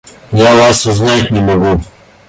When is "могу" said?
1.41-1.79